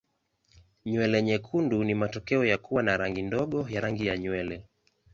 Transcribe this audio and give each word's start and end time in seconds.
Nywele 0.85 1.21
nyekundu 1.23 1.83
ni 1.83 1.95
matokeo 1.95 2.45
ya 2.45 2.57
kuwa 2.57 2.83
na 2.83 2.97
rangi 2.97 3.21
ndogo 3.21 3.67
ya 3.69 3.81
rangi 3.81 4.07
ya 4.07 4.17
nywele. 4.17 4.65